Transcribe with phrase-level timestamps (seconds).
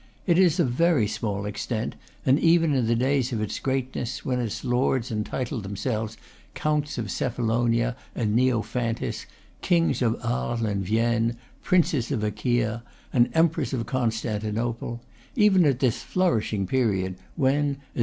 [0.25, 1.93] It is of very small extent,
[2.25, 6.17] and even in the days of its greatness, when its lords entitled themselves
[6.55, 9.27] counts of Cephalonia and Neophantis,
[9.61, 12.81] kings of Arles and Vienne, princes of Achaia,
[13.13, 15.01] and emperors of Constan tinople,
[15.35, 17.99] even at this flourishing period, when, as M.